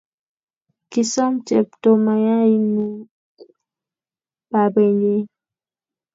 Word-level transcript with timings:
kisoom 0.91 1.33
chepto 1.47 1.89
mayainuk 2.05 3.05
babenyin. 4.51 5.25